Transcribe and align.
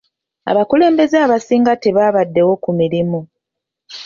Abakulembeze 0.51 1.17
abasinga 1.25 1.73
tebabaddeewo 1.83 2.53
ku 2.63 2.69
mirimu. 2.79 3.19